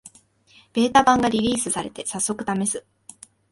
[0.73, 2.83] ベータ版がリリースされて、さっそくためす